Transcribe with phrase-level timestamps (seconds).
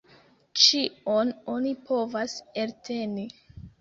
[0.61, 3.29] Ĉion oni povas elteni.